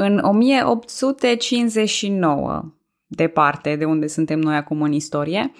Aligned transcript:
În 0.00 0.18
1859, 0.18 2.62
departe 3.06 3.76
de 3.76 3.84
unde 3.84 4.06
suntem 4.06 4.38
noi 4.38 4.56
acum 4.56 4.82
în 4.82 4.92
istorie, 4.92 5.52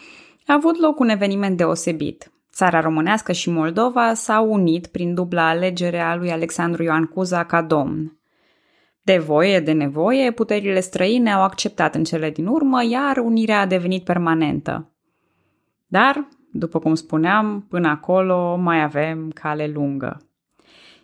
a 0.47 0.53
avut 0.53 0.81
loc 0.81 0.99
un 0.99 1.09
eveniment 1.09 1.57
deosebit. 1.57 2.33
Țara 2.53 2.81
românească 2.81 3.33
și 3.33 3.51
Moldova 3.51 4.15
s-au 4.15 4.53
unit 4.53 4.87
prin 4.87 5.15
dubla 5.15 5.49
alegere 5.49 6.01
a 6.01 6.17
lui 6.17 6.31
Alexandru 6.31 6.83
Ioan 6.83 7.05
Cuza 7.05 7.45
ca 7.45 7.63
domn. 7.63 8.19
De 9.03 9.19
voie, 9.19 9.61
de 9.61 9.73
nevoie, 9.73 10.31
puterile 10.31 10.81
străine 10.81 11.33
au 11.33 11.43
acceptat 11.43 11.95
în 11.95 12.05
cele 12.05 12.31
din 12.31 12.47
urmă, 12.47 12.85
iar 12.85 13.17
unirea 13.17 13.61
a 13.61 13.67
devenit 13.67 14.05
permanentă. 14.05 14.93
Dar, 15.87 16.29
după 16.53 16.79
cum 16.79 16.95
spuneam, 16.95 17.67
până 17.69 17.89
acolo 17.89 18.57
mai 18.57 18.83
avem 18.83 19.31
cale 19.35 19.67
lungă. 19.67 20.23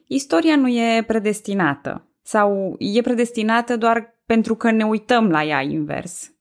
Istoria 0.07 0.57
nu 0.57 0.69
e 0.69 1.05
predestinată, 1.07 2.09
sau 2.25 2.77
e 2.79 3.01
predestinată 3.01 3.77
doar 3.77 4.19
pentru 4.27 4.55
că 4.55 4.71
ne 4.71 4.85
uităm 4.85 5.31
la 5.31 5.45
ea 5.45 5.61
invers, 5.61 6.33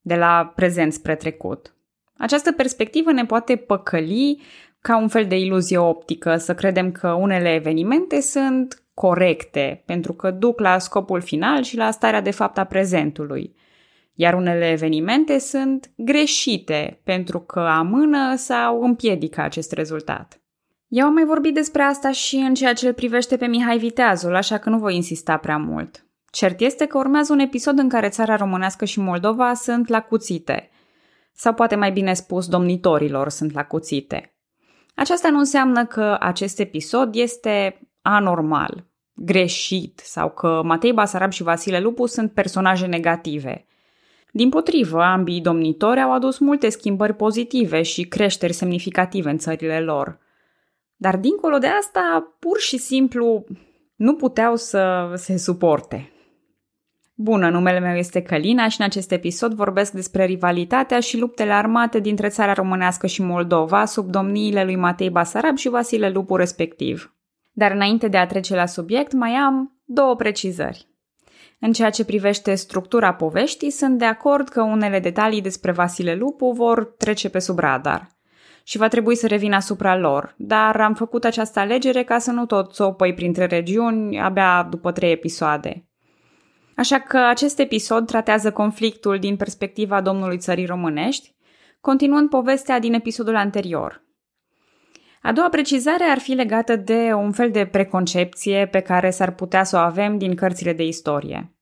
de 0.00 0.14
la 0.14 0.52
prezent 0.54 0.92
spre 0.92 1.14
trecut. 1.14 1.74
Această 2.16 2.52
perspectivă 2.52 3.12
ne 3.12 3.24
poate 3.24 3.56
păcăli 3.56 4.42
ca 4.80 4.96
un 4.96 5.08
fel 5.08 5.26
de 5.26 5.38
iluzie 5.38 5.78
optică, 5.78 6.36
să 6.36 6.54
credem 6.54 6.92
că 6.92 7.12
unele 7.12 7.54
evenimente 7.54 8.20
sunt 8.20 8.82
corecte, 8.94 9.82
pentru 9.86 10.12
că 10.12 10.30
duc 10.30 10.60
la 10.60 10.78
scopul 10.78 11.20
final 11.20 11.62
și 11.62 11.76
la 11.76 11.90
starea 11.90 12.20
de 12.20 12.30
fapt 12.30 12.58
a 12.58 12.64
prezentului. 12.64 13.54
Iar 14.14 14.34
unele 14.34 14.70
evenimente 14.70 15.38
sunt 15.38 15.90
greșite, 15.96 17.00
pentru 17.04 17.40
că 17.40 17.60
amână 17.60 18.36
sau 18.36 18.82
împiedică 18.82 19.40
acest 19.40 19.72
rezultat. 19.72 20.40
Eu 20.88 21.06
am 21.06 21.12
mai 21.12 21.24
vorbit 21.24 21.54
despre 21.54 21.82
asta 21.82 22.12
și 22.12 22.36
în 22.36 22.54
ceea 22.54 22.72
ce 22.72 22.86
îl 22.86 22.92
privește 22.92 23.36
pe 23.36 23.46
Mihai 23.46 23.78
Viteazul, 23.78 24.34
așa 24.34 24.58
că 24.58 24.70
nu 24.70 24.78
voi 24.78 24.94
insista 24.94 25.36
prea 25.36 25.56
mult. 25.56 26.06
Cert 26.30 26.60
este 26.60 26.86
că 26.86 26.98
urmează 26.98 27.32
un 27.32 27.38
episod 27.38 27.78
în 27.78 27.88
care 27.88 28.08
țara 28.08 28.36
românească 28.36 28.84
și 28.84 29.00
Moldova 29.00 29.54
sunt 29.54 29.88
la 29.88 30.00
cuțite. 30.00 30.70
Sau 31.32 31.54
poate 31.54 31.74
mai 31.74 31.92
bine 31.92 32.14
spus, 32.14 32.48
domnitorilor 32.48 33.28
sunt 33.28 33.52
la 33.52 33.64
cuțite. 33.64 34.36
Aceasta 34.94 35.30
nu 35.30 35.38
înseamnă 35.38 35.84
că 35.84 36.16
acest 36.20 36.60
episod 36.60 37.14
este 37.14 37.80
anormal, 38.02 38.86
greșit 39.14 40.00
sau 40.04 40.30
că 40.30 40.60
Matei 40.64 40.92
Basarab 40.92 41.32
și 41.32 41.42
Vasile 41.42 41.80
Lupu 41.80 42.06
sunt 42.06 42.32
personaje 42.32 42.86
negative. 42.86 43.66
Din 44.30 44.48
potrivă, 44.48 45.02
ambii 45.02 45.40
domnitori 45.40 46.00
au 46.00 46.12
adus 46.12 46.38
multe 46.38 46.68
schimbări 46.68 47.14
pozitive 47.14 47.82
și 47.82 48.02
creșteri 48.02 48.52
semnificative 48.52 49.30
în 49.30 49.38
țările 49.38 49.80
lor– 49.80 50.18
dar 50.96 51.16
dincolo 51.16 51.58
de 51.58 51.66
asta, 51.66 52.36
pur 52.38 52.58
și 52.58 52.76
simplu, 52.76 53.44
nu 53.96 54.14
puteau 54.14 54.56
să 54.56 55.12
se 55.14 55.36
suporte. 55.36 56.10
Bună, 57.14 57.50
numele 57.50 57.78
meu 57.78 57.94
este 57.94 58.22
Călina 58.22 58.68
și 58.68 58.80
în 58.80 58.86
acest 58.86 59.12
episod 59.12 59.54
vorbesc 59.54 59.92
despre 59.92 60.24
rivalitatea 60.24 61.00
și 61.00 61.18
luptele 61.18 61.52
armate 61.52 62.00
dintre 62.00 62.28
țara 62.28 62.52
românească 62.52 63.06
și 63.06 63.22
Moldova 63.22 63.84
sub 63.84 64.10
domniile 64.10 64.64
lui 64.64 64.76
Matei 64.76 65.10
Basarab 65.10 65.56
și 65.56 65.68
Vasile 65.68 66.10
Lupu 66.10 66.36
respectiv. 66.36 67.14
Dar 67.52 67.70
înainte 67.70 68.08
de 68.08 68.16
a 68.16 68.26
trece 68.26 68.54
la 68.54 68.66
subiect, 68.66 69.12
mai 69.12 69.30
am 69.30 69.80
două 69.84 70.16
precizări. 70.16 70.88
În 71.60 71.72
ceea 71.72 71.90
ce 71.90 72.04
privește 72.04 72.54
structura 72.54 73.14
poveștii, 73.14 73.70
sunt 73.70 73.98
de 73.98 74.04
acord 74.04 74.48
că 74.48 74.62
unele 74.62 75.00
detalii 75.00 75.42
despre 75.42 75.72
Vasile 75.72 76.14
Lupu 76.14 76.50
vor 76.50 76.84
trece 76.84 77.28
pe 77.28 77.38
sub 77.38 77.58
radar 77.58 78.15
și 78.66 78.78
va 78.78 78.88
trebui 78.88 79.16
să 79.16 79.26
revin 79.26 79.52
asupra 79.52 79.96
lor, 79.96 80.34
dar 80.38 80.80
am 80.80 80.94
făcut 80.94 81.24
această 81.24 81.60
alegere 81.60 82.02
ca 82.02 82.18
să 82.18 82.30
nu 82.30 82.46
tot 82.46 82.72
țopăi 82.72 83.14
printre 83.14 83.46
regiuni 83.46 84.20
abia 84.20 84.66
după 84.70 84.92
trei 84.92 85.10
episoade. 85.10 85.88
Așa 86.76 86.98
că 86.98 87.18
acest 87.18 87.58
episod 87.58 88.06
tratează 88.06 88.52
conflictul 88.52 89.18
din 89.18 89.36
perspectiva 89.36 90.00
domnului 90.00 90.38
țării 90.38 90.66
românești, 90.66 91.34
continuând 91.80 92.28
povestea 92.28 92.78
din 92.78 92.94
episodul 92.94 93.36
anterior. 93.36 94.04
A 95.22 95.32
doua 95.32 95.48
precizare 95.48 96.04
ar 96.04 96.18
fi 96.18 96.32
legată 96.32 96.76
de 96.76 97.12
un 97.12 97.32
fel 97.32 97.50
de 97.50 97.66
preconcepție 97.66 98.68
pe 98.70 98.80
care 98.80 99.10
s-ar 99.10 99.34
putea 99.34 99.64
să 99.64 99.76
o 99.76 99.80
avem 99.80 100.18
din 100.18 100.34
cărțile 100.34 100.72
de 100.72 100.84
istorie. 100.86 101.56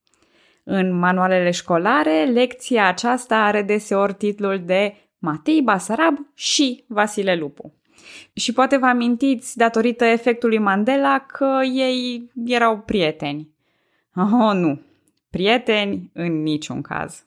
În 0.65 0.99
manualele 0.99 1.51
școlare, 1.51 2.25
lecția 2.25 2.89
aceasta 2.89 3.37
are 3.37 3.63
deseori 3.63 4.15
titlul 4.15 4.63
de 4.65 5.04
Matei 5.25 5.63
Basarab 5.63 6.27
și 6.35 6.85
Vasile 6.87 7.37
Lupu. 7.37 7.73
Și 8.33 8.53
poate 8.53 8.77
vă 8.77 8.87
amintiți, 8.87 9.57
datorită 9.57 10.05
efectului 10.05 10.59
Mandela, 10.59 11.19
că 11.19 11.61
ei 11.73 12.31
erau 12.45 12.79
prieteni. 12.79 13.49
Oh, 14.15 14.55
nu. 14.55 14.81
Prieteni 15.31 16.11
în 16.13 16.43
niciun 16.43 16.83
caz. 16.83 17.25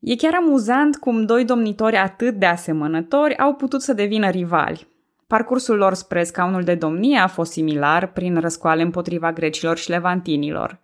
E 0.00 0.16
chiar 0.16 0.34
amuzant 0.34 0.96
cum 0.96 1.24
doi 1.24 1.44
domnitori 1.44 1.96
atât 1.96 2.34
de 2.34 2.46
asemănători 2.46 3.36
au 3.36 3.54
putut 3.54 3.82
să 3.82 3.92
devină 3.92 4.30
rivali. 4.30 4.86
Parcursul 5.26 5.76
lor 5.76 5.94
spre 5.94 6.24
scaunul 6.24 6.62
de 6.62 6.74
domnie 6.74 7.18
a 7.18 7.26
fost 7.26 7.52
similar 7.52 8.06
prin 8.06 8.40
răscoale 8.40 8.82
împotriva 8.82 9.32
grecilor 9.32 9.76
și 9.76 9.90
levantinilor. 9.90 10.78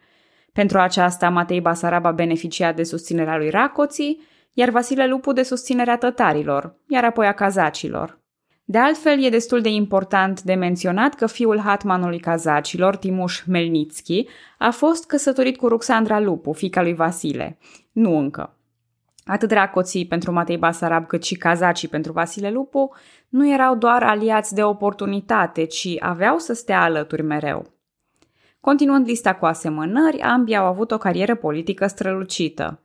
Pentru 0.53 0.79
aceasta, 0.79 1.29
Matei 1.29 1.61
Basarab 1.61 2.05
a 2.05 2.11
beneficiat 2.11 2.77
de 2.77 2.83
susținerea 2.83 3.37
lui 3.37 3.51
Racoții, 3.51 4.21
iar 4.59 4.71
Vasile 4.71 5.07
Lupu 5.07 5.33
de 5.33 5.43
susținerea 5.43 5.99
tătarilor, 5.99 6.75
iar 6.89 7.05
apoi 7.05 7.27
a 7.27 7.33
cazacilor. 7.33 8.19
De 8.65 8.79
altfel, 8.79 9.25
e 9.25 9.29
destul 9.29 9.61
de 9.61 9.69
important 9.69 10.43
de 10.43 10.55
menționat 10.55 11.15
că 11.15 11.27
fiul 11.27 11.59
hatmanului 11.59 12.19
cazacilor, 12.19 12.97
Timuș 12.97 13.45
Melnitski, 13.47 14.27
a 14.59 14.71
fost 14.71 15.07
căsătorit 15.07 15.57
cu 15.57 15.69
Ruxandra 15.69 16.21
Lupu, 16.21 16.53
fica 16.53 16.83
lui 16.83 16.95
Vasile. 16.95 17.59
Nu 17.93 18.19
încă. 18.19 18.57
Atât 19.25 19.51
racoții 19.51 20.07
pentru 20.07 20.33
Matei 20.33 20.59
Basarab 20.59 21.07
cât 21.07 21.25
și 21.25 21.35
cazacii 21.35 21.89
pentru 21.89 22.13
Vasile 22.13 22.51
Lupu 22.51 22.95
nu 23.29 23.53
erau 23.53 23.77
doar 23.77 24.03
aliați 24.03 24.55
de 24.55 24.63
oportunitate, 24.63 25.65
ci 25.65 25.89
aveau 25.99 26.39
să 26.39 26.53
stea 26.53 26.83
alături 26.83 27.23
mereu. 27.23 27.67
Continuând 28.61 29.07
lista 29.07 29.35
cu 29.35 29.47
asemănări, 29.47 30.21
ambii 30.21 30.57
au 30.57 30.67
avut 30.67 30.91
o 30.91 30.99
carieră 30.99 31.35
politică 31.35 31.87
strălucită. 31.87 32.81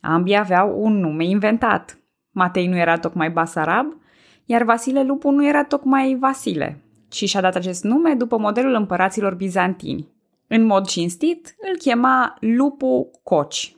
Ambii 0.00 0.36
aveau 0.36 0.82
un 0.82 1.00
nume 1.00 1.24
inventat. 1.24 1.98
Matei 2.30 2.66
nu 2.66 2.76
era 2.76 2.98
tocmai 2.98 3.30
Basarab, 3.30 3.86
iar 4.44 4.62
Vasile 4.62 5.02
Lupu 5.02 5.30
nu 5.30 5.46
era 5.46 5.64
tocmai 5.64 6.16
Vasile, 6.20 6.80
ci 7.08 7.28
și-a 7.28 7.40
dat 7.40 7.54
acest 7.54 7.84
nume 7.84 8.14
după 8.14 8.38
modelul 8.38 8.74
împăraților 8.74 9.34
bizantini. 9.34 10.08
În 10.46 10.64
mod 10.64 10.86
cinstit, 10.86 11.54
îl 11.70 11.76
chema 11.76 12.36
Lupu 12.40 13.10
Coci. 13.22 13.74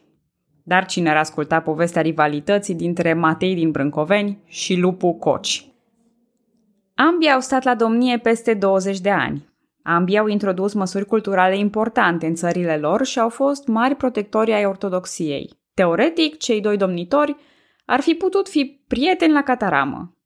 Dar 0.62 0.87
cine 0.87 1.10
ar 1.10 1.16
asculta 1.16 1.60
povestea 1.60 2.03
rivalității 2.03 2.75
dintre 2.75 3.15
Matei 3.15 3.54
din 3.54 3.71
Brâncoveni 3.71 4.39
și 4.47 4.77
Lupu 4.77 5.12
Coci? 5.12 5.66
Ambii 6.94 7.31
au 7.31 7.41
stat 7.41 7.62
la 7.62 7.75
domnie 7.75 8.19
peste 8.19 8.54
20 8.54 9.00
de 9.00 9.10
ani. 9.10 9.49
Ambii 9.83 10.19
au 10.19 10.27
introdus 10.27 10.72
măsuri 10.72 11.06
culturale 11.06 11.59
importante 11.59 12.27
în 12.27 12.34
țările 12.34 12.77
lor 12.77 13.04
și 13.04 13.19
au 13.19 13.28
fost 13.28 13.66
mari 13.66 13.94
protectori 13.94 14.53
ai 14.53 14.65
ortodoxiei. 14.65 15.50
Teoretic, 15.75 16.37
cei 16.37 16.60
doi 16.60 16.77
domnitori 16.77 17.37
ar 17.84 18.00
fi 18.00 18.15
putut 18.15 18.49
fi 18.49 18.83
prieteni 18.87 19.33
la 19.33 19.43
cataramă. 19.43 20.16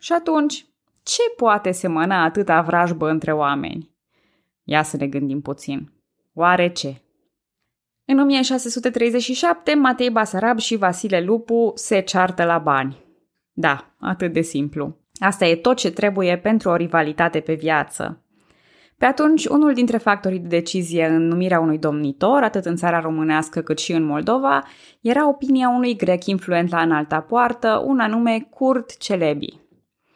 Și 0.00 0.12
atunci, 0.12 0.66
ce 1.02 1.22
poate 1.36 1.70
semăna 1.70 2.24
atâta 2.24 2.60
vrajbă 2.60 3.08
între 3.08 3.32
oameni? 3.32 3.90
Ia 4.62 4.82
să 4.82 4.96
ne 4.96 5.06
gândim 5.06 5.40
puțin. 5.40 5.92
Oare 6.34 6.72
ce? 6.72 7.02
În 8.04 8.18
1637, 8.18 9.74
Matei 9.74 10.10
Basarab 10.10 10.58
și 10.58 10.76
Vasile 10.76 11.20
Lupu 11.20 11.72
se 11.74 12.00
ceartă 12.00 12.44
la 12.44 12.58
bani. 12.58 13.04
Da, 13.52 13.94
atât 14.00 14.32
de 14.32 14.40
simplu. 14.40 14.96
Asta 15.18 15.46
e 15.46 15.56
tot 15.56 15.76
ce 15.76 15.90
trebuie 15.90 16.38
pentru 16.38 16.68
o 16.68 16.76
rivalitate 16.76 17.40
pe 17.40 17.54
viață. 17.54 18.23
Pe 19.04 19.10
atunci, 19.10 19.46
unul 19.46 19.74
dintre 19.74 19.96
factorii 19.96 20.38
de 20.38 20.48
decizie 20.48 21.06
în 21.06 21.26
numirea 21.26 21.60
unui 21.60 21.78
domnitor, 21.78 22.42
atât 22.42 22.64
în 22.64 22.76
țara 22.76 23.00
românească 23.00 23.60
cât 23.60 23.78
și 23.78 23.92
în 23.92 24.02
Moldova, 24.04 24.62
era 25.00 25.28
opinia 25.28 25.68
unui 25.68 25.96
grec 25.96 26.26
influent 26.26 26.70
la 26.70 26.80
înalta 26.80 27.20
poartă, 27.20 27.82
un 27.86 27.98
anume 27.98 28.46
Curt 28.50 28.96
Celebi. 28.96 29.60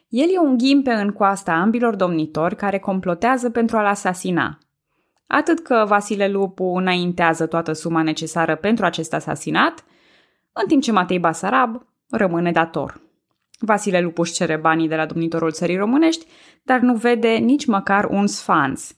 El 0.08 0.29
e 0.35 0.38
un 0.38 0.56
ghimpe 0.56 0.93
în 0.93 1.11
coasta 1.11 1.52
ambilor 1.52 1.96
domnitori 1.96 2.56
care 2.56 2.79
complotează 2.79 3.50
pentru 3.50 3.76
a-l 3.76 3.87
asasina. 3.87 4.58
Atât 5.26 5.58
că 5.58 5.84
Vasile 5.87 6.29
Lupu 6.29 6.64
înaintează 6.64 7.46
toată 7.46 7.73
suma 7.73 8.02
necesară 8.02 8.56
pentru 8.56 8.84
acest 8.84 9.14
asasinat, 9.14 9.84
în 10.52 10.67
timp 10.67 10.82
ce 10.82 10.93
Matei 10.93 11.19
Basarab 11.19 11.87
rămâne 12.11 12.52
dator. 12.52 13.00
Vasile 13.58 14.00
Lupuș 14.00 14.31
cere 14.31 14.56
banii 14.56 14.88
de 14.88 14.96
la 14.96 15.06
domnitorul 15.06 15.52
țării 15.52 15.76
românești, 15.76 16.26
dar 16.62 16.81
nu 16.81 16.94
vede 16.94 17.28
nici 17.28 17.66
măcar 17.66 18.05
un 18.05 18.26
sfanț. 18.26 18.90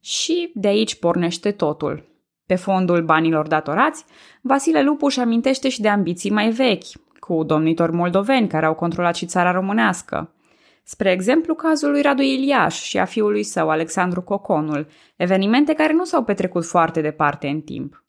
Și 0.00 0.50
de 0.54 0.68
aici 0.68 0.94
pornește 0.94 1.50
totul. 1.50 2.12
Pe 2.46 2.54
fondul 2.54 3.02
banilor 3.02 3.46
datorați, 3.46 4.04
Vasile 4.40 4.82
Lupuș 4.82 5.16
amintește 5.16 5.68
și 5.68 5.80
de 5.80 5.88
ambiții 5.88 6.30
mai 6.30 6.50
vechi, 6.50 6.84
cu 7.18 7.42
domnitori 7.42 7.92
moldoveni 7.92 8.48
care 8.48 8.66
au 8.66 8.74
controlat 8.74 9.14
și 9.14 9.26
țara 9.26 9.50
românească. 9.50 10.34
Spre 10.82 11.10
exemplu, 11.10 11.54
cazul 11.54 11.90
lui 11.90 12.02
Radu 12.02 12.22
Iliaș 12.22 12.82
și 12.82 12.98
a 12.98 13.04
fiului 13.04 13.42
său, 13.42 13.70
Alexandru 13.70 14.22
Coconul, 14.22 14.86
evenimente 15.16 15.72
care 15.72 15.92
nu 15.92 16.04
s-au 16.04 16.24
petrecut 16.24 16.64
foarte 16.64 17.00
departe 17.00 17.46
în 17.46 17.60
timp. 17.60 18.04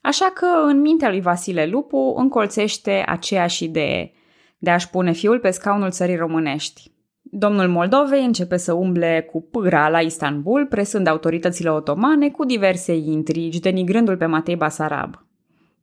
Așa 0.00 0.30
că 0.34 0.46
în 0.66 0.80
mintea 0.80 1.08
lui 1.08 1.20
Vasile 1.20 1.66
Lupu 1.66 2.14
încolțește 2.16 3.04
aceeași 3.06 3.64
idee 3.64 4.12
de 4.58 4.70
a-și 4.70 4.90
pune 4.90 5.12
fiul 5.12 5.38
pe 5.38 5.50
scaunul 5.50 5.90
țării 5.90 6.16
românești. 6.16 6.90
Domnul 7.22 7.68
Moldovei 7.68 8.24
începe 8.24 8.56
să 8.56 8.72
umble 8.72 9.28
cu 9.32 9.42
pâra 9.50 9.88
la 9.88 10.00
Istanbul, 10.00 10.66
presând 10.66 11.06
autoritățile 11.06 11.70
otomane 11.70 12.30
cu 12.30 12.44
diverse 12.44 12.96
intrigi, 12.96 13.60
denigrându-l 13.60 14.16
pe 14.16 14.26
Matei 14.26 14.56
Basarab. 14.56 15.24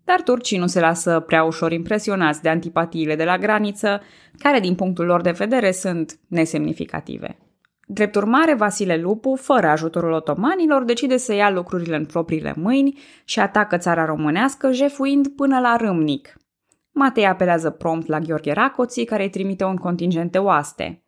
Dar 0.03 0.21
turcii 0.21 0.57
nu 0.57 0.67
se 0.67 0.79
lasă 0.79 1.19
prea 1.19 1.43
ușor 1.43 1.71
impresionați 1.71 2.41
de 2.41 2.49
antipatiile 2.49 3.15
de 3.15 3.23
la 3.23 3.37
graniță, 3.37 4.01
care 4.37 4.59
din 4.59 4.75
punctul 4.75 5.05
lor 5.05 5.21
de 5.21 5.31
vedere 5.31 5.71
sunt 5.71 6.19
nesemnificative. 6.27 7.37
Drept 7.87 8.15
urmare, 8.15 8.53
Vasile 8.53 8.97
Lupu, 8.97 9.35
fără 9.35 9.67
ajutorul 9.67 10.11
otomanilor, 10.11 10.83
decide 10.83 11.17
să 11.17 11.33
ia 11.33 11.49
lucrurile 11.49 11.95
în 11.95 12.05
propriile 12.05 12.53
mâini 12.57 12.99
și 13.25 13.39
atacă 13.39 13.77
țara 13.77 14.05
românească, 14.05 14.71
jefuind 14.71 15.27
până 15.27 15.59
la 15.59 15.75
Râmnic. 15.75 16.37
Matei 16.93 17.25
apelează 17.25 17.69
prompt 17.69 18.07
la 18.07 18.19
Gheorghe 18.19 18.51
Racoții, 18.51 19.05
care 19.05 19.23
îi 19.23 19.29
trimite 19.29 19.63
un 19.63 19.75
contingent 19.75 20.31
de 20.31 20.37
oaste. 20.37 21.03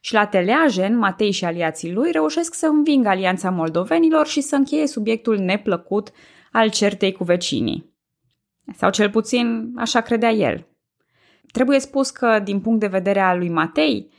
Și 0.00 0.14
la 0.14 0.26
Teleajen, 0.26 0.96
Matei 0.96 1.30
și 1.30 1.44
aliații 1.44 1.92
lui 1.92 2.10
reușesc 2.10 2.54
să 2.54 2.66
învingă 2.66 3.08
alianța 3.08 3.50
moldovenilor 3.50 4.26
și 4.26 4.40
să 4.40 4.56
încheie 4.56 4.86
subiectul 4.86 5.38
neplăcut 5.38 6.10
al 6.52 6.70
certei 6.70 7.12
cu 7.12 7.24
vecinii. 7.24 7.94
Sau 8.76 8.90
cel 8.90 9.10
puțin 9.10 9.72
așa 9.76 10.00
credea 10.00 10.30
el. 10.30 10.66
Trebuie 11.52 11.78
spus 11.78 12.10
că, 12.10 12.40
din 12.44 12.60
punct 12.60 12.80
de 12.80 12.86
vedere 12.86 13.20
al 13.20 13.38
lui 13.38 13.48
Matei, 13.48 14.10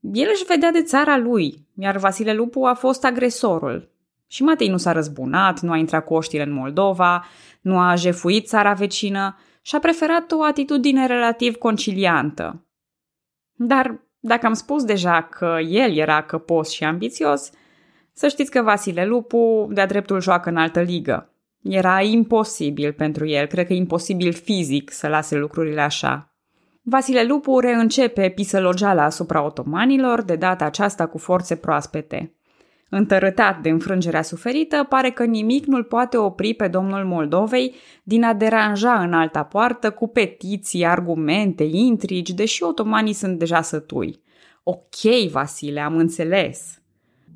el 0.00 0.28
își 0.32 0.44
vedea 0.44 0.70
de 0.70 0.82
țara 0.82 1.16
lui, 1.16 1.66
iar 1.74 1.96
Vasile 1.96 2.34
Lupu 2.34 2.64
a 2.64 2.74
fost 2.74 3.04
agresorul. 3.04 3.90
Și 4.26 4.42
Matei 4.42 4.68
nu 4.68 4.76
s-a 4.76 4.92
răzbunat, 4.92 5.60
nu 5.60 5.72
a 5.72 5.76
intrat 5.76 6.04
cu 6.04 6.14
oștile 6.14 6.42
în 6.42 6.52
Moldova, 6.52 7.24
nu 7.60 7.78
a 7.78 7.94
jefuit 7.94 8.46
țara 8.46 8.72
vecină 8.72 9.36
și 9.66 9.74
a 9.74 9.78
preferat 9.78 10.32
o 10.32 10.42
atitudine 10.42 11.06
relativ 11.06 11.56
conciliantă. 11.56 12.66
Dar 13.52 14.00
dacă 14.18 14.46
am 14.46 14.52
spus 14.52 14.84
deja 14.84 15.22
că 15.22 15.58
el 15.68 15.96
era 15.96 16.22
căpos 16.22 16.70
și 16.70 16.84
ambițios, 16.84 17.50
să 18.12 18.28
știți 18.28 18.50
că 18.50 18.62
Vasile 18.62 19.06
Lupu 19.06 19.68
de-a 19.70 19.86
dreptul 19.86 20.20
joacă 20.20 20.48
în 20.48 20.56
altă 20.56 20.80
ligă. 20.80 21.30
Era 21.62 22.00
imposibil 22.00 22.92
pentru 22.92 23.26
el, 23.26 23.46
cred 23.46 23.66
că 23.66 23.72
imposibil 23.72 24.32
fizic 24.32 24.90
să 24.90 25.08
lase 25.08 25.36
lucrurile 25.36 25.80
așa. 25.80 26.34
Vasile 26.82 27.24
Lupu 27.24 27.58
reîncepe 27.58 28.28
pisălogeala 28.28 29.02
asupra 29.02 29.44
otomanilor, 29.44 30.22
de 30.22 30.36
data 30.36 30.64
aceasta 30.64 31.06
cu 31.06 31.18
forțe 31.18 31.56
proaspete. 31.56 32.35
Întărătat 32.96 33.60
de 33.60 33.68
înfrângerea 33.68 34.22
suferită, 34.22 34.86
pare 34.88 35.10
că 35.10 35.24
nimic 35.24 35.66
nu-l 35.66 35.84
poate 35.84 36.16
opri 36.16 36.54
pe 36.54 36.68
domnul 36.68 37.04
Moldovei 37.04 37.74
din 38.02 38.24
a 38.24 38.34
deranja 38.34 39.00
în 39.00 39.12
alta 39.12 39.42
poartă 39.42 39.90
cu 39.90 40.08
petiții, 40.08 40.86
argumente, 40.86 41.64
intrigi, 41.70 42.34
deși 42.34 42.62
otomanii 42.62 43.12
sunt 43.12 43.38
deja 43.38 43.62
sătui. 43.62 44.22
Ok, 44.62 45.30
Vasile, 45.30 45.80
am 45.80 45.96
înțeles. 45.96 46.80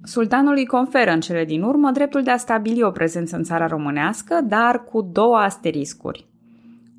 Sultanul 0.03 0.55
îi 0.57 0.67
conferă 0.67 1.11
în 1.11 1.21
cele 1.21 1.45
din 1.45 1.63
urmă 1.63 1.91
dreptul 1.91 2.23
de 2.23 2.31
a 2.31 2.37
stabili 2.37 2.83
o 2.83 2.91
prezență 2.91 3.37
în 3.37 3.43
țara 3.43 3.67
românească, 3.67 4.41
dar 4.45 4.85
cu 4.85 5.03
două 5.03 5.37
asteriscuri. 5.37 6.27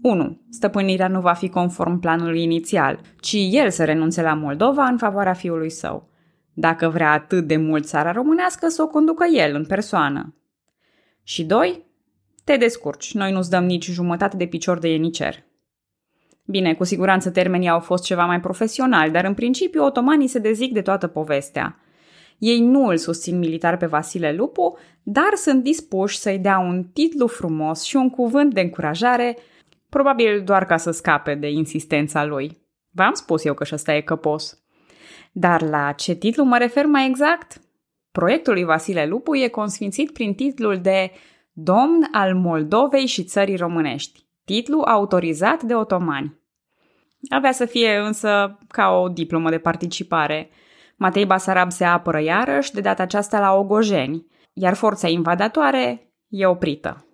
1. 0.01 0.41
Stăpânirea 0.49 1.07
nu 1.07 1.19
va 1.19 1.33
fi 1.33 1.49
conform 1.49 1.99
planului 1.99 2.43
inițial, 2.43 2.99
ci 3.19 3.35
el 3.51 3.69
să 3.69 3.83
renunțe 3.83 4.21
la 4.21 4.33
Moldova 4.33 4.83
în 4.83 4.97
favoarea 4.97 5.33
fiului 5.33 5.69
său. 5.69 6.09
Dacă 6.61 6.89
vrea 6.89 7.11
atât 7.11 7.47
de 7.47 7.57
mult 7.57 7.85
țara 7.85 8.11
românească, 8.11 8.67
să 8.67 8.81
o 8.81 8.87
conducă 8.87 9.25
el 9.33 9.55
în 9.55 9.65
persoană. 9.65 10.35
Și 11.23 11.43
2. 11.43 11.85
Te 12.43 12.57
descurci, 12.57 13.13
noi 13.13 13.31
nu-ți 13.31 13.49
dăm 13.49 13.65
nici 13.65 13.89
jumătate 13.89 14.37
de 14.37 14.45
picior 14.45 14.79
de 14.79 14.89
ienicer. 14.89 15.43
Bine, 16.45 16.73
cu 16.73 16.83
siguranță 16.83 17.29
termenii 17.29 17.69
au 17.69 17.79
fost 17.79 18.03
ceva 18.03 18.25
mai 18.25 18.39
profesionali, 18.39 19.11
dar 19.11 19.25
în 19.25 19.33
principiu 19.33 19.83
otomanii 19.83 20.27
se 20.27 20.39
dezic 20.39 20.73
de 20.73 20.81
toată 20.81 21.07
povestea. 21.07 21.79
Ei 22.37 22.59
nu 22.59 22.85
îl 22.85 22.97
susțin 22.97 23.37
militar 23.37 23.77
pe 23.77 23.85
Vasile 23.85 24.33
Lupu, 24.33 24.77
dar 25.03 25.31
sunt 25.35 25.63
dispuși 25.63 26.17
să-i 26.17 26.39
dea 26.39 26.59
un 26.59 26.83
titlu 26.83 27.27
frumos 27.27 27.83
și 27.83 27.95
un 27.95 28.09
cuvânt 28.09 28.53
de 28.53 28.61
încurajare– 28.61 29.37
Probabil 29.91 30.43
doar 30.43 30.65
ca 30.65 30.77
să 30.77 30.91
scape 30.91 31.35
de 31.35 31.49
insistența 31.49 32.25
lui. 32.25 32.61
V-am 32.89 33.13
spus 33.13 33.45
eu 33.45 33.53
că 33.53 33.63
și 33.63 33.73
ăsta 33.73 33.93
e 33.93 34.01
căpos. 34.01 34.60
Dar 35.31 35.61
la 35.61 35.91
ce 35.91 36.13
titlu 36.13 36.43
mă 36.43 36.57
refer 36.57 36.85
mai 36.85 37.07
exact? 37.07 37.61
Proiectul 38.11 38.53
lui 38.53 38.63
Vasile 38.63 39.05
Lupu 39.05 39.35
e 39.35 39.47
consfințit 39.47 40.13
prin 40.13 40.33
titlul 40.33 40.77
de 40.77 41.11
Domn 41.51 42.07
al 42.11 42.35
Moldovei 42.35 43.05
și 43.05 43.23
țării 43.23 43.55
românești, 43.55 44.25
titlu 44.45 44.81
autorizat 44.81 45.63
de 45.63 45.75
otomani. 45.75 46.39
Avea 47.29 47.51
să 47.51 47.65
fie 47.65 47.97
însă 47.97 48.57
ca 48.67 48.89
o 48.89 49.07
diplomă 49.07 49.49
de 49.49 49.57
participare. 49.57 50.49
Matei 50.95 51.25
Basarab 51.25 51.71
se 51.71 51.83
apără 51.83 52.21
iarăși, 52.21 52.73
de 52.73 52.81
data 52.81 53.03
aceasta 53.03 53.39
la 53.39 53.53
Ogojeni, 53.53 54.25
iar 54.53 54.73
forța 54.73 55.07
invadatoare 55.07 56.11
e 56.27 56.45
oprită. 56.45 57.05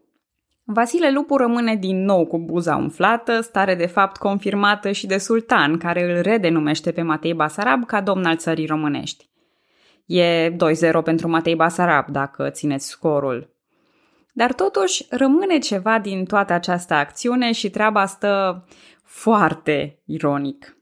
Vasile 0.70 1.12
Lupu 1.12 1.36
rămâne 1.36 1.76
din 1.76 2.04
nou 2.04 2.26
cu 2.26 2.40
buza 2.40 2.76
umflată, 2.76 3.42
stare 3.42 3.76
de 3.76 3.86
fapt 3.86 4.18
confirmată 4.18 4.92
și 4.92 5.08
de 5.08 5.18
sultan, 5.18 5.78
care 5.78 6.16
îl 6.16 6.22
redenumește 6.22 6.92
pe 6.92 7.02
Matei 7.02 7.34
Basarab 7.34 7.86
ca 7.86 8.02
domn 8.02 8.26
al 8.26 8.38
țării 8.38 8.66
românești. 8.66 9.30
E 10.06 10.50
2-0 10.52 10.56
pentru 11.04 11.28
Matei 11.30 11.56
Basarab, 11.56 12.08
dacă 12.08 12.50
țineți 12.50 12.88
scorul. 12.88 13.54
Dar 14.34 14.54
totuși 14.54 15.06
rămâne 15.10 15.58
ceva 15.58 16.00
din 16.00 16.26
toată 16.26 16.54
această 16.54 16.94
acțiune 16.94 17.52
și 17.52 17.70
treaba 17.70 18.06
stă 18.06 18.66
foarte 19.04 20.00
ironic. 20.06 20.77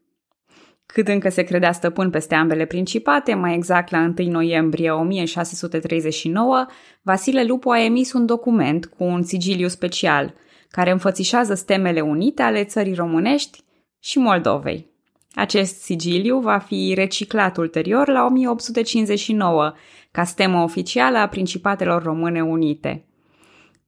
Cât 0.96 1.08
încă 1.08 1.30
se 1.30 1.44
credea 1.44 1.72
stăpân 1.72 2.10
peste 2.10 2.36
ambele 2.36 2.66
principate, 2.66 3.34
mai 3.34 3.54
exact 3.54 3.92
la 3.92 4.12
1 4.18 4.30
noiembrie 4.30 4.92
1639, 4.92 6.66
Vasile 7.02 7.44
Lupu 7.44 7.70
a 7.70 7.84
emis 7.84 8.14
un 8.14 8.26
document 8.26 8.86
cu 8.86 9.04
un 9.04 9.24
sigiliu 9.24 9.68
special, 9.68 10.34
care 10.70 10.92
înfățișează 10.92 11.54
stemele 11.54 12.02
unite 12.02 12.42
ale 12.42 12.64
țării 12.64 12.94
românești 12.94 13.64
și 14.00 14.20
Moldovei. 14.20 14.90
Acest 15.34 15.82
sigiliu 15.82 16.40
va 16.40 16.58
fi 16.58 16.94
reciclat 16.96 17.58
ulterior 17.58 18.08
la 18.08 18.26
1859 18.26 19.74
ca 20.12 20.24
stemă 20.24 20.64
oficială 20.64 21.18
a 21.18 21.28
Principatelor 21.28 22.04
Române 22.04 22.42
Unite. 22.42 23.06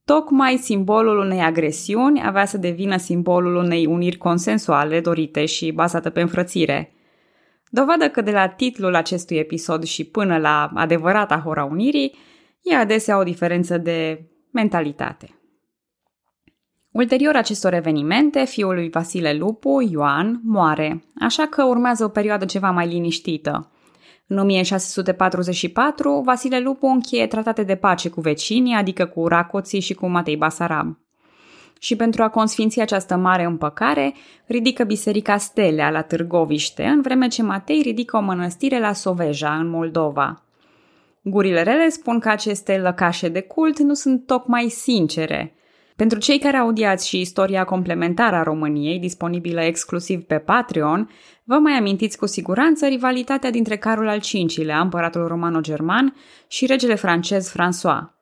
Tocmai 0.06 0.57
simbolul 0.57 1.18
unei 1.18 1.39
agresiuni 1.39 2.22
avea 2.25 2.46
să 2.46 2.58
devină 2.58 2.98
simbolul 2.98 3.55
unei 3.55 3.86
uniri 3.86 4.17
consensuale 4.17 5.00
dorite 5.00 5.46
și 5.46 5.72
bazată 5.72 6.10
pe 6.10 6.22
înfrățire. 6.22 6.91
Dovadă 7.69 8.09
că 8.09 8.21
de 8.21 8.31
la 8.31 8.47
titlul 8.47 8.95
acestui 8.95 9.38
episod 9.38 9.83
și 9.83 10.03
până 10.03 10.38
la 10.38 10.71
adevărata 10.74 11.39
Hora 11.39 11.63
Unirii 11.63 12.15
e 12.62 12.75
adesea 12.75 13.17
o 13.17 13.24
diferență 13.24 13.77
de 13.77 14.27
mentalitate. 14.51 15.31
Ulterior 16.91 17.36
acestor 17.36 17.74
evenimente, 17.74 18.45
fiul 18.45 18.74
lui 18.74 18.89
Vasile 18.89 19.33
Lupu, 19.33 19.88
Ioan, 19.91 20.39
moare, 20.43 21.03
așa 21.19 21.45
că 21.45 21.63
urmează 21.63 22.03
o 22.03 22.09
perioadă 22.09 22.45
ceva 22.45 22.71
mai 22.71 22.88
liniștită. 22.88 23.71
În 24.27 24.38
1644, 24.38 26.21
Vasile 26.25 26.59
Lupu 26.59 26.86
încheie 26.88 27.27
tratate 27.27 27.63
de 27.63 27.75
pace 27.75 28.09
cu 28.09 28.21
vecinii, 28.21 28.74
adică 28.74 29.05
cu 29.05 29.27
Racoții 29.27 29.79
și 29.79 29.93
cu 29.93 30.07
Matei 30.07 30.38
Basarab 30.38 31.07
și 31.79 31.96
pentru 31.96 32.24
a 32.24 32.29
consfinți 32.29 32.79
această 32.79 33.15
mare 33.15 33.43
împăcare, 33.43 34.13
ridică 34.46 34.84
biserica 34.84 35.38
Stelea 35.38 35.89
la 35.89 36.01
Târgoviște, 36.01 36.84
în 36.84 37.01
vreme 37.01 37.27
ce 37.27 37.43
Matei 37.43 37.81
ridică 37.81 38.17
o 38.17 38.22
mănăstire 38.22 38.79
la 38.79 38.93
Soveja, 38.93 39.55
în 39.55 39.69
Moldova. 39.69 40.41
Gurile 41.22 41.63
rele 41.63 41.89
spun 41.89 42.19
că 42.19 42.29
aceste 42.29 42.77
lăcașe 42.77 43.29
de 43.29 43.41
cult 43.41 43.79
nu 43.79 43.93
sunt 43.93 44.25
tocmai 44.25 44.69
sincere. 44.69 45.51
Pentru 45.96 46.19
cei 46.19 46.39
care 46.39 46.57
audiați 46.57 47.07
și 47.07 47.19
istoria 47.19 47.63
complementară 47.63 48.36
a 48.36 48.43
României, 48.43 49.00
disponibilă 49.00 49.62
exclusiv 49.62 50.24
pe 50.24 50.38
Patreon, 50.38 51.10
vă 51.43 51.55
mai 51.55 51.74
amintiți 51.74 52.17
cu 52.17 52.25
siguranță 52.25 52.88
rivalitatea 52.88 53.50
dintre 53.51 53.77
Carol 53.77 54.07
al 54.07 54.19
V-lea, 54.55 54.79
împăratul 54.79 55.27
romano-german, 55.27 56.15
și 56.48 56.65
regele 56.65 56.96
francez 56.96 57.51
François. 57.51 58.16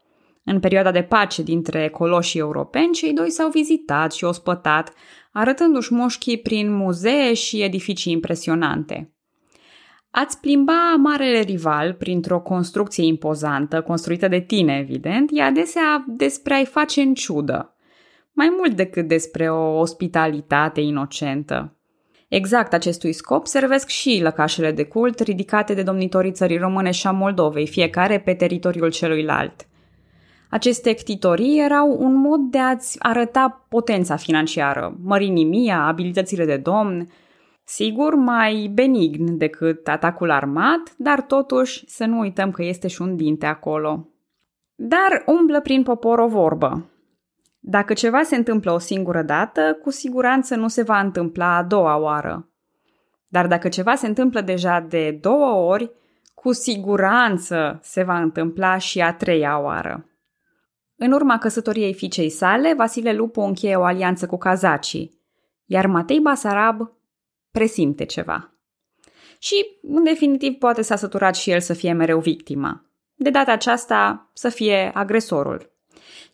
În 0.48 0.60
perioada 0.60 0.92
de 0.92 1.02
pace 1.02 1.44
dintre 1.44 1.90
coloșii 1.90 2.40
europeni, 2.40 2.94
cei 2.94 3.14
doi 3.14 3.30
s-au 3.30 3.50
vizitat 3.50 4.12
și 4.12 4.24
ospătat, 4.24 4.94
arătându-și 5.32 5.94
mușchii 5.94 6.40
prin 6.40 6.76
muzee 6.76 7.34
și 7.34 7.62
edificii 7.62 8.12
impresionante. 8.12 9.14
Ați 10.12 10.40
plimba 10.40 10.96
marele 10.98 11.40
rival 11.40 11.94
printr-o 11.94 12.40
construcție 12.40 13.06
impozantă, 13.06 13.82
construită 13.82 14.28
de 14.28 14.40
tine, 14.40 14.78
evident, 14.78 15.30
e 15.34 15.42
adesea 15.42 16.06
despre 16.08 16.54
a-i 16.54 16.66
face 16.66 17.02
în 17.02 17.14
ciudă, 17.14 17.76
mai 18.32 18.54
mult 18.58 18.76
decât 18.76 19.08
despre 19.08 19.52
o 19.52 19.80
ospitalitate 19.80 20.82
inocentă. 20.82 21.76
Exact 22.28 22.74
acestui 22.74 23.14
scop 23.14 23.48
servesc 23.48 23.88
și 23.88 24.20
lăcașele 24.22 24.72
de 24.72 24.84
cult 24.84 25.20
ridicate 25.20 25.74
de 25.74 25.84
domnitorii 25.84 26.32
țării 26.32 26.58
române 26.58 26.92
și 26.92 27.08
a 27.08 27.12
Moldovei, 27.12 27.68
fiecare 27.68 28.20
pe 28.20 28.34
teritoriul 28.34 28.92
celuilalt– 28.92 29.68
Aceste 30.56 30.94
ctitorii 30.94 31.60
erau 31.60 31.98
un 32.00 32.14
mod 32.14 32.40
de 32.40 32.60
a-ți 32.60 33.00
arăta 33.00 33.66
potența 33.70 34.16
financiară, 34.16 34.98
mărinimia, 35.04 35.86
abilitățile 35.86 36.46
de 36.46 36.58
domn, 36.58 37.08
sigur 37.64 38.16
mai 38.16 38.72
benign 38.74 39.38
decât 39.38 39.88
atacul 39.88 40.32
armat, 40.32 40.94
dar 40.98 41.22
totuși 41.22 41.90
să 41.90 42.06
nu 42.06 42.20
uităm 42.20 42.52
că 42.52 42.64
este 42.64 42.88
și 42.88 43.02
un 43.02 43.16
dinte 43.16 43.46
acolo. 43.46 44.10
Dar 44.76 45.24
umblă 45.26 45.62
prin 45.62 45.84
popor 45.84 46.20
o 46.20 46.28
vorbă. 46.28 46.90
Dacă 47.60 47.94
ceva 47.94 48.24
se 48.24 48.36
întâmplă 48.36 48.72
o 48.72 48.78
singură 48.78 49.22
dată, 49.22 49.78
cu 49.82 49.92
siguranță 49.92 50.56
nu 50.56 50.68
se 50.68 50.84
va 50.84 51.00
întâmpla 51.00 51.56
a 51.56 51.64
doua 51.64 51.98
oară. 51.98 52.50
Dar 53.28 53.48
dacă 53.48 53.70
ceva 53.70 53.96
se 53.96 54.08
întâmplă 54.08 54.42
deja 54.42 54.80
de 54.80 55.18
două 55.22 55.72
ori, 55.72 55.92
cu 56.34 56.52
siguranță 56.52 57.80
se 57.82 58.04
va 58.04 58.18
întâmpla 58.20 58.78
și 58.78 59.02
a 59.02 59.14
treia 59.14 59.60
oară. 59.60 60.10
În 60.96 61.12
urma 61.12 61.38
căsătoriei 61.38 61.94
fiicei 61.94 62.30
sale, 62.30 62.74
Vasile 62.74 63.14
Lupu 63.14 63.42
încheie 63.42 63.76
o 63.76 63.84
alianță 63.84 64.26
cu 64.26 64.38
cazacii, 64.38 65.22
iar 65.66 65.88
Matei 65.88 66.20
Basarab 66.20 66.92
presimte 67.52 68.06
ceva. 68.06 68.54
Și, 69.40 69.66
în 69.82 70.04
definitiv, 70.04 70.54
poate 70.54 70.82
s-a 70.82 70.96
săturat 70.96 71.36
și 71.36 71.52
el 71.52 71.60
să 71.60 71.74
fie 71.74 71.94
mereu 71.94 72.20
victima. 72.20 72.86
De 73.16 73.30
data 73.30 73.52
aceasta, 73.52 74.30
să 74.34 74.50
fie 74.50 74.92
agresorul. 74.94 75.72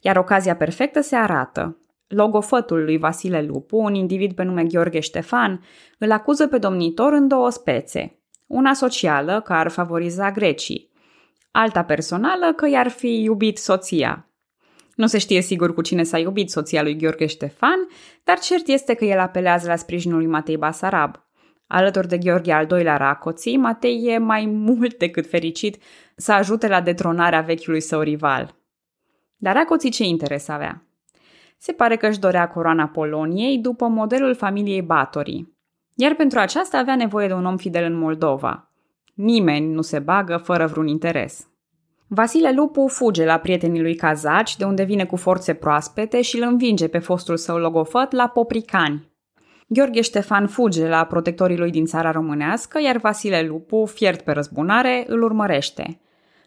Iar 0.02 0.18
ocazia 0.18 0.56
perfectă 0.56 1.02
se 1.02 1.16
arată. 1.16 1.78
Logofătul 2.08 2.84
lui 2.84 2.98
Vasile 2.98 3.42
Lupu, 3.42 3.78
un 3.78 3.94
individ 3.94 4.34
pe 4.34 4.44
nume 4.44 4.64
Gheorghe 4.64 5.00
Ștefan, 5.00 5.64
îl 5.98 6.12
acuză 6.12 6.48
pe 6.48 6.58
domnitor 6.58 7.14
în 7.14 7.28
două 7.28 7.50
spețe. 7.50 8.20
Una 8.48 8.74
socială, 8.74 9.42
că 9.42 9.54
ar 9.54 9.70
favoriza 9.70 10.32
grecii. 10.32 10.92
Alta 11.52 11.84
personală, 11.84 12.54
că 12.54 12.68
i-ar 12.68 12.88
fi 12.88 13.22
iubit 13.22 13.58
soția. 13.58 14.31
Nu 14.96 15.08
se 15.08 15.18
știe 15.18 15.42
sigur 15.42 15.74
cu 15.74 15.82
cine 15.82 16.04
s-a 16.04 16.18
iubit 16.18 16.50
soția 16.50 16.82
lui 16.82 16.98
Gheorghe 16.98 17.26
Ștefan, 17.26 17.88
dar 18.24 18.40
cert 18.40 18.68
este 18.68 18.94
că 18.94 19.06
el 19.06 19.20
apelează 19.20 19.68
la 19.68 19.76
sprijinul 19.76 20.18
lui 20.18 20.28
Matei 20.28 20.58
Basarab. 20.58 21.26
Alături 21.68 22.08
de 22.08 22.18
Gheorghe 22.18 22.52
al 22.52 22.66
doilea 22.66 22.98
Racoții, 22.98 23.58
Matei 23.58 24.04
e 24.06 24.18
mai 24.18 24.46
mult 24.68 24.98
decât 24.98 25.30
fericit 25.30 25.84
să 26.16 26.32
ajute 26.32 26.68
la 26.68 26.82
detronarea 26.82 27.42
vechiului 27.42 27.82
său 27.82 28.02
rival. 28.02 28.56
Dar 29.38 29.56
Racoții 29.56 29.92
ce 29.92 30.04
interes 30.04 30.48
avea? 30.48 30.84
Se 31.58 31.72
pare 31.72 31.96
că 31.96 32.08
își 32.08 32.20
dorea 32.20 32.48
coroana 32.48 32.88
Poloniei 32.88 33.58
după 33.58 33.88
modelul 33.88 34.36
familiei 34.36 34.82
Batorii. 34.82 35.58
Iar 35.96 36.14
pentru 36.16 36.40
aceasta 36.40 36.78
avea 36.78 36.96
nevoie 36.96 37.28
de 37.28 37.34
un 37.34 37.46
om 37.46 37.58
fidel 37.58 37.84
în 37.84 37.98
Moldova. 37.98 38.72
Nimeni 39.14 39.74
nu 39.74 39.82
se 39.82 40.00
bagă 40.00 40.38
fără 40.38 40.66
vreun 40.66 40.88
interes. 40.88 41.51
Vasile 42.14 42.52
Lupu 42.52 42.88
fuge 42.88 43.26
la 43.26 43.38
prietenii 43.38 43.82
lui 43.82 43.96
Cazaci, 43.96 44.58
de 44.58 44.66
unde 44.66 44.84
vine 44.84 45.06
cu 45.06 45.16
forțe 45.16 45.54
proaspete 45.54 46.22
și 46.22 46.38
îl 46.38 46.44
învinge 46.44 46.88
pe 46.88 47.00
fostul 47.00 47.38
său 47.38 47.58
logofăt 47.58 48.12
la 48.12 48.28
Popricani. 48.28 49.12
Gheorghe 49.68 50.02
Ștefan 50.02 50.48
fuge 50.48 50.88
la 50.88 51.04
protectorii 51.04 51.58
lui 51.58 51.72
din 51.72 51.86
țara 51.86 52.12
românească, 52.12 52.80
iar 52.82 52.98
Vasile 52.98 53.42
Lupu, 53.42 53.86
fiert 53.86 54.22
pe 54.22 54.32
răzbunare, 54.32 55.04
îl 55.08 55.22
urmărește. 55.22 56.00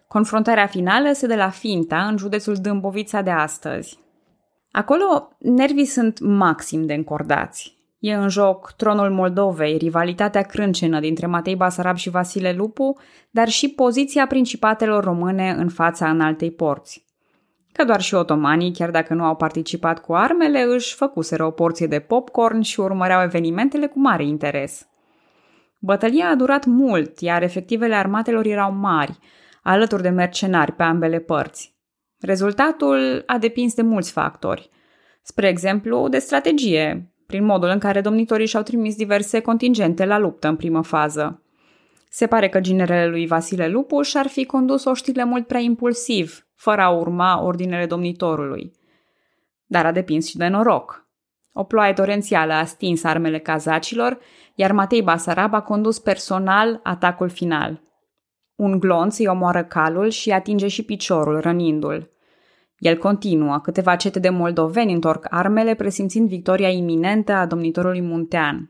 Confruntarea 0.09 0.66
finală 0.66 1.12
se 1.12 1.26
de 1.26 1.35
la 1.35 1.49
Finta, 1.50 2.06
în 2.06 2.16
județul 2.16 2.54
Dâmbovița 2.54 3.21
de 3.21 3.30
astăzi. 3.30 3.99
Acolo, 4.71 5.37
nervii 5.38 5.85
sunt 5.85 6.21
maxim 6.21 6.87
de 6.87 6.94
încordați. 6.94 7.78
E 8.05 8.15
în 8.15 8.29
joc 8.29 8.73
tronul 8.77 9.11
Moldovei, 9.11 9.77
rivalitatea 9.77 10.43
crâncenă 10.43 11.01
dintre 11.01 11.27
Matei 11.27 11.57
Basarab 11.57 11.97
și 11.97 12.11
Vasile 12.11 12.53
Lupu, 12.53 12.99
dar 13.31 13.49
și 13.49 13.69
poziția 13.69 14.27
principatelor 14.27 15.05
române 15.05 15.51
în 15.51 15.69
fața 15.69 16.11
înaltei 16.11 16.51
porți. 16.51 17.05
Că 17.73 17.85
doar 17.85 18.01
și 18.01 18.15
otomanii, 18.15 18.73
chiar 18.73 18.91
dacă 18.91 19.15
nu 19.15 19.25
au 19.25 19.37
participat 19.37 20.01
cu 20.01 20.15
armele, 20.15 20.63
își 20.63 20.95
făcuseră 20.95 21.45
o 21.45 21.51
porție 21.51 21.87
de 21.87 21.99
popcorn 21.99 22.61
și 22.61 22.81
urmăreau 22.81 23.23
evenimentele 23.23 23.87
cu 23.87 24.01
mare 24.01 24.25
interes. 24.25 24.87
Bătălia 25.81 26.29
a 26.29 26.35
durat 26.35 26.65
mult, 26.65 27.21
iar 27.21 27.43
efectivele 27.43 27.95
armatelor 27.95 28.47
erau 28.47 28.73
mari, 28.73 29.19
alături 29.63 30.03
de 30.03 30.09
mercenari 30.09 30.73
pe 30.73 30.83
ambele 30.83 31.19
părți. 31.19 31.75
Rezultatul 32.21 33.23
a 33.27 33.39
depins 33.39 33.75
de 33.75 33.83
mulți 33.83 34.13
factori. 34.13 34.71
Spre 35.23 35.49
exemplu, 35.49 36.09
de 36.09 36.19
strategie, 36.19 37.13
prin 37.26 37.45
modul 37.45 37.69
în 37.69 37.78
care 37.78 38.00
domnitorii 38.00 38.47
și-au 38.47 38.62
trimis 38.62 38.97
diverse 38.97 39.40
contingente 39.40 40.04
la 40.04 40.19
luptă 40.19 40.49
în 40.49 40.57
primă 40.57 40.83
fază. 40.83 41.43
Se 42.11 42.26
pare 42.26 42.49
că 42.49 42.61
ginerele 42.61 43.07
lui 43.07 43.26
Vasile 43.26 43.69
Lupu 43.69 44.02
și-ar 44.02 44.26
fi 44.26 44.45
condus 44.45 44.85
oștile 44.85 45.25
mult 45.25 45.47
prea 45.47 45.61
impulsiv, 45.61 46.47
fără 46.54 46.81
a 46.81 46.90
urma 46.90 47.43
ordinele 47.43 47.87
domnitorului. 47.87 48.73
Dar 49.66 49.87
a 49.87 49.93
depins 49.93 50.28
și 50.28 50.37
de 50.37 50.47
noroc. 50.47 51.07
O 51.52 51.62
ploaie 51.62 51.93
torențială 51.93 52.52
a 52.52 52.64
stins 52.64 53.04
armele 53.04 53.38
cazacilor, 53.38 54.19
iar 54.54 54.73
Matei 54.73 55.02
Basarab 55.02 55.54
a 55.54 55.61
condus 55.61 55.99
personal 55.99 56.81
atacul 56.83 57.28
final. 57.28 57.83
Un 58.54 58.78
glonț 58.78 59.19
îi 59.19 59.26
omoară 59.26 59.64
calul 59.64 60.09
și 60.09 60.31
atinge 60.31 60.69
și 60.69 60.85
piciorul, 60.85 61.40
rănindu-l. 61.40 62.13
El 62.78 62.97
continuă, 62.97 63.61
câteva 63.62 63.97
cete 63.97 64.19
de 64.19 64.28
moldoveni 64.28 64.93
întorc 64.93 65.26
armele, 65.31 65.75
presimțind 65.75 66.28
victoria 66.28 66.69
iminentă 66.69 67.33
a 67.33 67.47
domnitorului 67.47 68.00
muntean. 68.00 68.69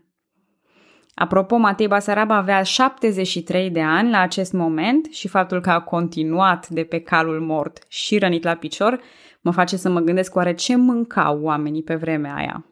Apropo, 1.14 1.56
Matei 1.56 1.88
Basarab 1.88 2.30
avea 2.30 2.62
73 2.62 3.70
de 3.70 3.82
ani 3.82 4.10
la 4.10 4.18
acest 4.18 4.52
moment 4.52 5.06
și 5.10 5.28
faptul 5.28 5.60
că 5.60 5.70
a 5.70 5.80
continuat 5.80 6.68
de 6.68 6.82
pe 6.82 6.98
calul 6.98 7.40
mort 7.40 7.84
și 7.88 8.18
rănit 8.18 8.44
la 8.44 8.54
picior 8.54 9.00
mă 9.40 9.50
face 9.50 9.76
să 9.76 9.88
mă 9.88 10.00
gândesc 10.00 10.34
oare 10.34 10.54
ce 10.54 10.76
mâncau 10.76 11.40
oamenii 11.42 11.82
pe 11.82 11.94
vremea 11.94 12.34
aia. 12.34 12.66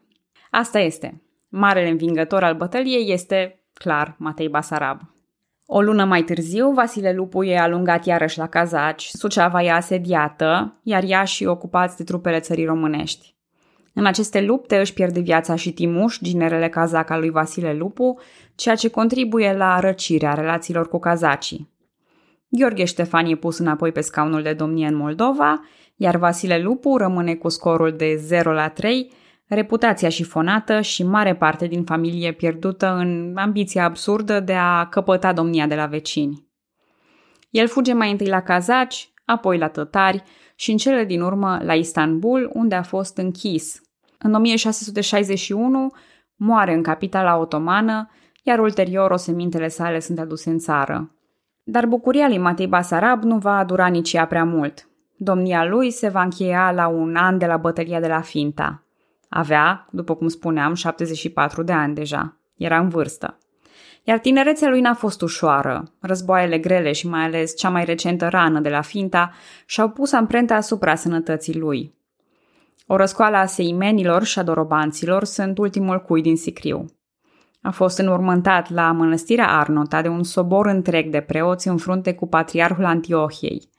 Asta 0.51 0.79
este. 0.79 1.21
Marele 1.49 1.89
învingător 1.89 2.43
al 2.43 2.55
bătăliei 2.55 3.11
este, 3.11 3.63
clar, 3.73 4.15
Matei 4.17 4.49
Basarab. 4.49 5.12
O 5.75 5.81
lună 5.81 6.05
mai 6.05 6.23
târziu, 6.23 6.71
Vasile 6.71 7.13
Lupu 7.13 7.43
e 7.43 7.57
alungat 7.57 8.05
iarăși 8.05 8.37
la 8.37 8.47
Cazaci, 8.47 9.09
Suceava 9.13 9.63
e 9.63 9.71
asediată, 9.71 10.79
iar 10.83 11.03
ea 11.05 11.23
și 11.23 11.45
ocupați 11.45 11.97
de 11.97 12.03
trupele 12.03 12.39
țării 12.39 12.65
românești. 12.65 13.35
În 13.93 14.05
aceste 14.05 14.41
lupte 14.41 14.79
își 14.79 14.93
pierde 14.93 15.19
viața 15.19 15.55
și 15.55 15.71
Timuș, 15.73 16.17
ginerele 16.21 16.69
cazac 16.69 17.09
al 17.09 17.19
lui 17.19 17.29
Vasile 17.29 17.73
Lupu, 17.73 18.19
ceea 18.55 18.75
ce 18.75 18.89
contribuie 18.89 19.53
la 19.53 19.79
răcirea 19.79 20.33
relațiilor 20.33 20.87
cu 20.87 20.99
cazacii. 20.99 21.69
Gheorghe 22.47 22.85
Ștefan 22.85 23.25
e 23.25 23.35
pus 23.35 23.57
înapoi 23.57 23.91
pe 23.91 24.01
scaunul 24.01 24.41
de 24.41 24.53
domnie 24.53 24.87
în 24.87 24.95
Moldova, 24.95 25.61
iar 25.95 26.15
Vasile 26.15 26.59
Lupu 26.59 26.97
rămâne 26.97 27.35
cu 27.35 27.49
scorul 27.49 27.91
de 27.91 28.15
0 28.15 28.51
la 28.51 28.69
3, 28.69 29.11
reputația 29.53 30.09
șifonată 30.09 30.81
și 30.81 31.03
mare 31.03 31.35
parte 31.35 31.67
din 31.67 31.83
familie 31.83 32.31
pierdută 32.31 32.95
în 32.95 33.33
ambiția 33.37 33.83
absurdă 33.83 34.39
de 34.39 34.53
a 34.53 34.85
căpăta 34.85 35.33
domnia 35.33 35.67
de 35.67 35.75
la 35.75 35.85
vecini. 35.85 36.47
El 37.49 37.67
fuge 37.67 37.93
mai 37.93 38.11
întâi 38.11 38.27
la 38.27 38.41
cazaci, 38.41 39.13
apoi 39.25 39.57
la 39.57 39.67
tătari 39.67 40.23
și 40.55 40.71
în 40.71 40.77
cele 40.77 41.05
din 41.05 41.21
urmă 41.21 41.59
la 41.61 41.73
Istanbul, 41.73 42.49
unde 42.53 42.75
a 42.75 42.83
fost 42.83 43.17
închis. 43.17 43.81
În 44.17 44.33
1661 44.33 45.91
moare 46.35 46.73
în 46.73 46.83
capitala 46.83 47.37
otomană, 47.37 48.09
iar 48.43 48.59
ulterior 48.59 49.11
osemintele 49.11 49.67
sale 49.67 49.99
sunt 49.99 50.19
aduse 50.19 50.49
în 50.49 50.57
țară. 50.57 51.15
Dar 51.63 51.85
bucuria 51.85 52.27
lui 52.27 52.37
Matei 52.37 52.67
Basarab 52.67 53.23
nu 53.23 53.37
va 53.37 53.63
dura 53.63 53.87
nici 53.87 54.13
ea 54.13 54.27
prea 54.27 54.43
mult. 54.43 54.87
Domnia 55.17 55.65
lui 55.65 55.91
se 55.91 56.09
va 56.09 56.21
încheia 56.21 56.71
la 56.71 56.87
un 56.87 57.15
an 57.15 57.37
de 57.37 57.45
la 57.45 57.57
bătălia 57.57 57.99
de 57.99 58.07
la 58.07 58.21
Finta. 58.21 58.82
Avea, 59.35 59.87
după 59.91 60.15
cum 60.15 60.27
spuneam, 60.27 60.73
74 60.73 61.63
de 61.63 61.71
ani 61.71 61.93
deja. 61.93 62.37
Era 62.55 62.79
în 62.79 62.89
vârstă. 62.89 63.37
Iar 64.03 64.19
tinerețea 64.19 64.69
lui 64.69 64.81
n-a 64.81 64.93
fost 64.93 65.21
ușoară. 65.21 65.83
Războaiele 65.99 66.57
grele 66.57 66.91
și 66.91 67.07
mai 67.07 67.23
ales 67.23 67.57
cea 67.57 67.69
mai 67.69 67.85
recentă 67.85 68.27
rană 68.27 68.59
de 68.59 68.69
la 68.69 68.81
Finta 68.81 69.31
și-au 69.65 69.89
pus 69.89 70.11
amprenta 70.11 70.55
asupra 70.55 70.95
sănătății 70.95 71.57
lui. 71.57 71.93
O 72.87 72.95
răscoală 72.95 73.37
a 73.37 73.45
seimenilor 73.45 74.23
și 74.23 74.39
a 74.39 74.43
dorobanților 74.43 75.23
sunt 75.23 75.57
ultimul 75.57 75.99
cui 75.99 76.21
din 76.21 76.37
Sicriu. 76.37 76.85
A 77.61 77.71
fost 77.71 77.97
înurmântat 77.97 78.69
la 78.69 78.91
mănăstirea 78.91 79.47
Arnota 79.47 80.01
de 80.01 80.07
un 80.07 80.23
sobor 80.23 80.65
întreg 80.65 81.09
de 81.09 81.19
preoți 81.19 81.67
în 81.67 81.77
frunte 81.77 82.13
cu 82.13 82.27
patriarhul 82.27 82.85
Antiohiei. 82.85 83.69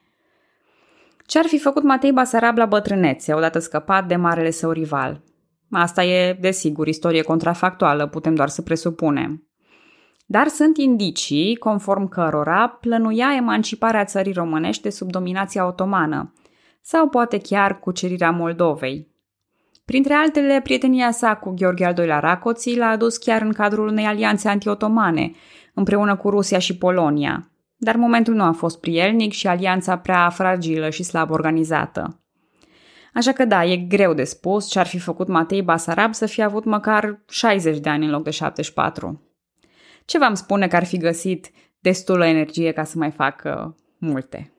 Ce 1.26 1.38
ar 1.38 1.44
fi 1.44 1.58
făcut 1.58 1.82
Matei 1.82 2.12
Basarab 2.12 2.56
la 2.56 2.66
bătrânețe, 2.66 3.32
odată 3.32 3.58
scăpat 3.58 4.06
de 4.06 4.16
marele 4.16 4.50
său 4.50 4.70
rival? 4.70 5.22
Asta 5.74 6.04
e, 6.04 6.32
desigur, 6.40 6.86
istorie 6.86 7.22
contrafactuală, 7.22 8.06
putem 8.06 8.34
doar 8.34 8.48
să 8.48 8.62
presupunem. 8.62 9.48
Dar 10.26 10.48
sunt 10.48 10.78
indicii 10.78 11.56
conform 11.56 12.08
cărora 12.08 12.68
plănuia 12.68 13.34
emanciparea 13.36 14.04
țării 14.04 14.32
românești 14.32 14.90
sub 14.90 15.10
dominația 15.10 15.66
otomană, 15.66 16.32
sau 16.80 17.08
poate 17.08 17.38
chiar 17.38 17.78
cucerirea 17.78 18.30
Moldovei. 18.30 19.12
Printre 19.84 20.14
altele, 20.14 20.60
prietenia 20.62 21.10
sa 21.10 21.36
cu 21.36 21.50
Gheorghe 21.50 21.84
al 21.84 21.98
II-lea 21.98 22.18
Racoții 22.18 22.76
l-a 22.76 22.88
adus 22.88 23.16
chiar 23.16 23.42
în 23.42 23.52
cadrul 23.52 23.86
unei 23.88 24.04
alianțe 24.04 24.48
antiotomane, 24.48 25.30
împreună 25.74 26.16
cu 26.16 26.30
Rusia 26.30 26.58
și 26.58 26.76
Polonia. 26.76 27.50
Dar 27.76 27.96
momentul 27.96 28.34
nu 28.34 28.42
a 28.42 28.52
fost 28.52 28.80
prielnic 28.80 29.32
și 29.32 29.46
alianța 29.46 29.98
prea 29.98 30.28
fragilă 30.28 30.90
și 30.90 31.02
slab 31.02 31.30
organizată. 31.30 32.23
Așa 33.14 33.32
că 33.32 33.44
da, 33.44 33.64
e 33.64 33.76
greu 33.76 34.14
de 34.14 34.24
spus 34.24 34.68
ce 34.68 34.78
ar 34.78 34.86
fi 34.86 34.98
făcut 34.98 35.28
Matei 35.28 35.62
Basarab 35.62 36.14
să 36.14 36.26
fie 36.26 36.42
avut 36.42 36.64
măcar 36.64 37.20
60 37.28 37.78
de 37.78 37.88
ani 37.88 38.04
în 38.04 38.10
loc 38.10 38.22
de 38.22 38.30
74. 38.30 39.22
Ce 40.04 40.18
v-am 40.18 40.34
spune 40.34 40.68
că 40.68 40.76
ar 40.76 40.84
fi 40.84 40.98
găsit 40.98 41.50
destulă 41.80 42.26
energie 42.26 42.72
ca 42.72 42.84
să 42.84 42.98
mai 42.98 43.10
facă 43.10 43.76
multe. 43.98 44.52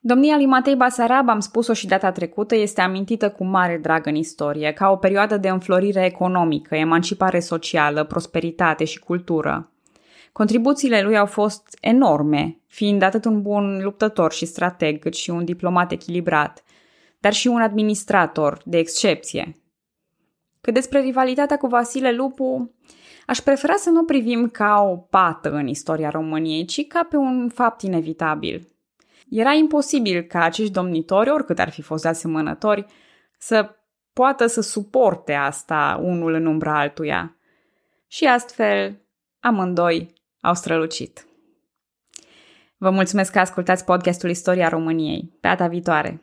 Domnia 0.00 0.36
lui 0.36 0.46
Matei 0.46 0.76
Basarab, 0.76 1.28
am 1.28 1.40
spus-o 1.40 1.72
și 1.72 1.86
data 1.86 2.12
trecută, 2.12 2.54
este 2.54 2.80
amintită 2.80 3.30
cu 3.30 3.44
mare 3.44 3.78
drag 3.82 4.06
în 4.06 4.14
istorie, 4.14 4.72
ca 4.72 4.90
o 4.90 4.96
perioadă 4.96 5.36
de 5.36 5.48
înflorire 5.48 6.04
economică, 6.04 6.74
emancipare 6.74 7.40
socială, 7.40 8.04
prosperitate 8.04 8.84
și 8.84 8.98
cultură. 8.98 9.70
Contribuțiile 10.32 11.02
lui 11.02 11.16
au 11.16 11.26
fost 11.26 11.78
enorme, 11.80 12.58
fiind 12.66 13.02
atât 13.02 13.24
un 13.24 13.42
bun 13.42 13.80
luptător 13.82 14.32
și 14.32 14.46
strateg, 14.46 14.98
cât 14.98 15.14
și 15.14 15.30
un 15.30 15.44
diplomat 15.44 15.92
echilibrat, 15.92 16.62
dar 17.22 17.32
și 17.32 17.46
un 17.46 17.60
administrator 17.60 18.60
de 18.64 18.78
excepție. 18.78 19.56
Cât 20.60 20.74
despre 20.74 21.00
rivalitatea 21.00 21.56
cu 21.56 21.66
Vasile 21.66 22.12
Lupu, 22.12 22.74
aș 23.26 23.38
prefera 23.38 23.74
să 23.76 23.90
nu 23.90 24.04
privim 24.04 24.48
ca 24.48 24.80
o 24.80 24.96
pată 24.96 25.50
în 25.50 25.66
istoria 25.66 26.10
României, 26.10 26.64
ci 26.64 26.86
ca 26.86 27.06
pe 27.10 27.16
un 27.16 27.48
fapt 27.48 27.82
inevitabil. 27.82 28.68
Era 29.28 29.52
imposibil 29.52 30.22
ca 30.22 30.42
acești 30.42 30.72
domnitori, 30.72 31.30
oricât 31.30 31.58
ar 31.58 31.70
fi 31.70 31.82
fost 31.82 32.02
de 32.02 32.08
asemănători, 32.08 32.86
să 33.38 33.70
poată 34.12 34.46
să 34.46 34.60
suporte 34.60 35.32
asta 35.32 36.00
unul 36.02 36.32
în 36.32 36.46
umbra 36.46 36.78
altuia. 36.78 37.36
Și 38.06 38.24
astfel, 38.24 39.00
amândoi 39.40 40.12
au 40.40 40.54
strălucit. 40.54 41.26
Vă 42.76 42.90
mulțumesc 42.90 43.32
că 43.32 43.38
ascultați 43.38 43.84
podcastul 43.84 44.30
Istoria 44.30 44.68
României. 44.68 45.36
Pe 45.40 45.48
data 45.48 45.66
viitoare! 45.66 46.20